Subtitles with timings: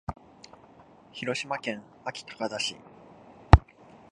[1.13, 2.75] 広島県安芸高田市